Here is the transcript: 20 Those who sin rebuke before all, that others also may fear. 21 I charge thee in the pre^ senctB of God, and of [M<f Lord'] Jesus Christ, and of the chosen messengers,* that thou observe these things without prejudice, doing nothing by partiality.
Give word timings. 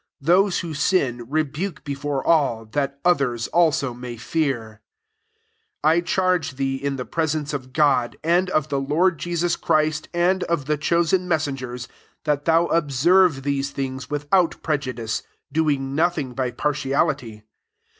20 0.25 0.33
Those 0.33 0.59
who 0.61 0.73
sin 0.73 1.27
rebuke 1.29 1.83
before 1.83 2.25
all, 2.25 2.65
that 2.65 2.99
others 3.05 3.47
also 3.49 3.93
may 3.93 4.17
fear. 4.17 4.81
21 5.83 5.95
I 5.95 6.01
charge 6.01 6.55
thee 6.55 6.75
in 6.75 6.95
the 6.95 7.05
pre^ 7.05 7.25
senctB 7.25 7.53
of 7.53 7.71
God, 7.71 8.17
and 8.23 8.49
of 8.49 8.67
[M<f 8.69 8.89
Lord'] 8.89 9.19
Jesus 9.19 9.55
Christ, 9.55 10.09
and 10.11 10.43
of 10.45 10.65
the 10.65 10.77
chosen 10.77 11.27
messengers,* 11.27 11.87
that 12.23 12.45
thou 12.45 12.65
observe 12.69 13.43
these 13.43 13.69
things 13.69 14.09
without 14.09 14.63
prejudice, 14.63 15.21
doing 15.51 15.93
nothing 15.93 16.33
by 16.33 16.49
partiality. 16.49 17.43